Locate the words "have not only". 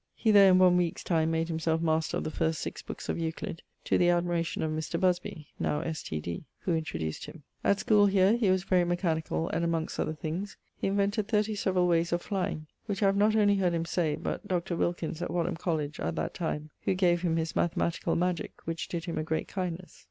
13.05-13.57